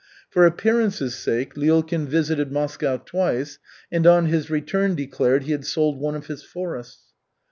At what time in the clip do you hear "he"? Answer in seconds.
5.43-5.51